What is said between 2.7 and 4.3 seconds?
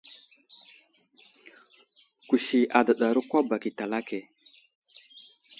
adəɗaro kwa bak i talake.